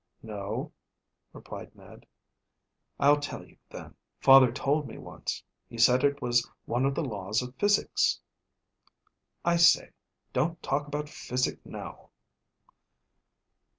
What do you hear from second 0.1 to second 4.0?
"No," replied Ned. "I'll tell you, then.